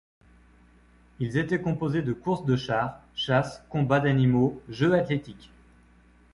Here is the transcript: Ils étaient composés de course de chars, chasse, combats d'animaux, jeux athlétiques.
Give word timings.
Ils 1.19 1.37
étaient 1.37 1.61
composés 1.61 2.01
de 2.01 2.11
course 2.11 2.43
de 2.43 2.55
chars, 2.55 2.99
chasse, 3.13 3.63
combats 3.69 3.99
d'animaux, 3.99 4.59
jeux 4.67 4.95
athlétiques. 4.95 5.51